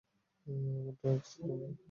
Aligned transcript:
আমার 0.45 0.93
ড্রাগস 0.99 1.31
লাগবে, 1.39 1.67
কিপ। 1.67 1.79